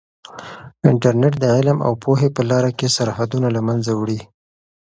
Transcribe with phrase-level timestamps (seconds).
[0.89, 4.19] انټرنیټ د علم او پوهې په لاره کې سرحدونه له منځه وړي.